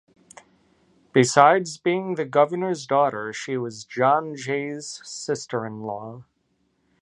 Besides 1.13 1.77
being 1.77 2.15
the 2.15 2.25
governor's 2.25 2.87
daughter, 2.87 3.31
she 3.33 3.55
was 3.55 3.83
John 3.83 4.35
Jay's 4.35 4.99
sister-in-law. 5.07 6.25